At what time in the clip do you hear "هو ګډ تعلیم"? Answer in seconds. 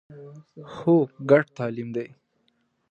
0.73-1.89